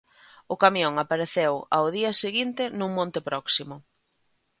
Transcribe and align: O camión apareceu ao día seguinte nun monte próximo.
O 0.53 0.55
camión 0.63 0.93
apareceu 0.97 1.53
ao 1.75 1.85
día 1.97 2.11
seguinte 2.23 2.63
nun 2.77 2.91
monte 2.97 3.19
próximo. 3.29 3.75